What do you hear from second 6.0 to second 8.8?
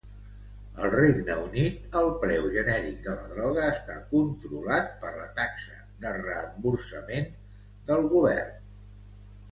de reemborsament del govern.